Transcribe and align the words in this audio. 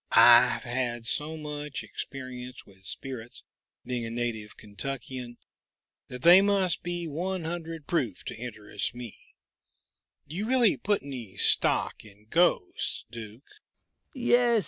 I've 0.13 0.63
had 0.63 1.05
so 1.05 1.37
much 1.37 1.83
experience 1.83 2.65
with 2.65 2.87
spirits 2.87 3.43
being 3.85 4.03
a 4.03 4.09
native 4.09 4.57
Kentuckian 4.57 5.37
that 6.07 6.23
they 6.23 6.41
must 6.41 6.81
be 6.81 7.07
100 7.07 7.85
proof 7.85 8.23
to 8.23 8.35
interest 8.35 8.95
me!... 8.95 9.35
Do 10.27 10.35
you 10.35 10.47
really 10.47 10.75
put 10.75 11.03
any 11.03 11.37
stock 11.37 12.03
in 12.03 12.25
ghosts, 12.31 13.05
Duke?" 13.11 13.43